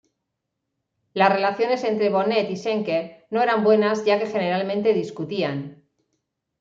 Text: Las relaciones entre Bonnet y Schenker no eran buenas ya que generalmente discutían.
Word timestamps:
Las 1.13 1.31
relaciones 1.31 1.83
entre 1.83 2.09
Bonnet 2.09 2.49
y 2.49 2.55
Schenker 2.57 3.27
no 3.29 3.39
eran 3.43 3.63
buenas 3.63 4.03
ya 4.03 4.17
que 4.17 4.25
generalmente 4.25 4.95
discutían. 4.95 5.83